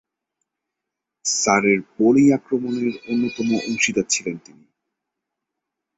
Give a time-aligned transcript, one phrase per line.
[1.25, 4.65] সারের বোলিং আক্রমণের অন্যতম অংশীদার ছিলেন তিনি।